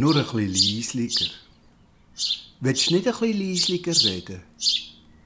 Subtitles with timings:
[0.00, 1.26] Nur ein bisschen leisliger.
[2.60, 4.42] Willst du nicht ein bisschen leisliger reden?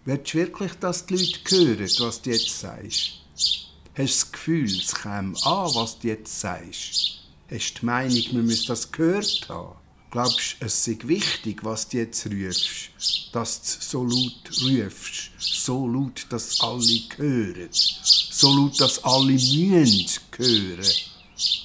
[0.04, 3.12] Willst du wirklich, dass die Leute hören, was du jetzt sagst?
[3.36, 7.20] Hast du das Gefühl, es käme an, was du jetzt sagst?
[7.48, 9.76] Hast du die Meinung, man müsse das gehört haben?
[10.10, 12.90] Glaubst du, es sei wichtig, was du jetzt rufst?
[13.32, 20.04] Dass du so laut rufst, so laut, dass alle hören, so laut, dass alle mühen
[20.36, 20.94] hören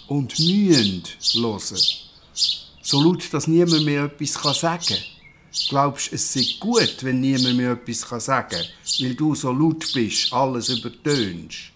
[0.10, 1.02] und mühen
[1.34, 1.80] hören.
[2.90, 4.98] So laut, dass niemand mehr etwas sagen kann.
[5.70, 8.66] Glaubst du, es sei gut, wenn niemand mehr etwas sagen kann,
[9.02, 11.72] weil du so laut bist, alles übertönst?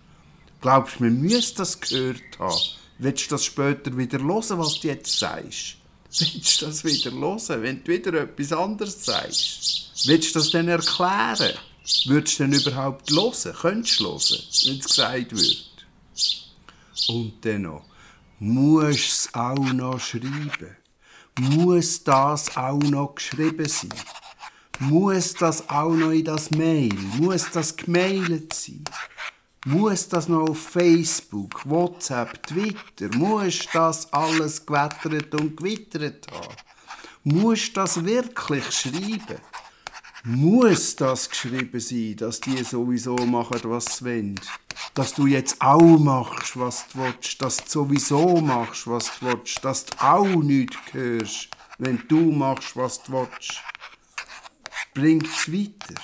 [0.60, 2.58] Glaubst du, man müsste das gehört haben?
[2.98, 5.76] Willst du das später wieder hören, was du jetzt sagst?
[6.18, 9.92] Willst du das wieder hören, wenn du wieder etwas anderes sagst?
[10.06, 11.54] Willst du das dann erklären?
[12.08, 13.56] Würdest du denn überhaupt hören?
[13.62, 15.66] Könntest du hören, wenn es gesagt wird?
[17.08, 17.86] Und dann noch,
[18.40, 20.78] musst du es auch noch schreiben?
[21.40, 23.90] Muss das auch noch geschrieben sein?
[24.80, 26.94] Muss das auch noch in das Mail?
[27.18, 28.84] Muss das gemailt sein?
[29.66, 33.16] Muss das noch auf Facebook, WhatsApp, Twitter?
[33.18, 36.56] Muss das alles gewettert und gewittert haben?
[37.24, 39.40] Muss das wirklich schreiben?
[40.26, 44.40] Muss das geschrieben sein, dass die sowieso machen, was sie wollen?
[44.94, 49.66] Dass du jetzt auch machst, was du willst, dass du sowieso machst, was du willst,
[49.66, 51.50] dass du auch nichts hörst,
[51.80, 53.62] wenn du machst, was du willst.
[54.94, 56.00] Bringt es weiter.